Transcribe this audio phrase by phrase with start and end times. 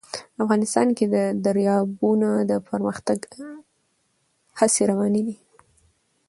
[0.43, 3.19] افغانستان کې د دریابونه د پرمختګ
[4.59, 5.37] هڅې روانې دي.